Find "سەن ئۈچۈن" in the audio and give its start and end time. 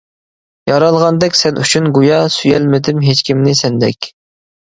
1.41-1.91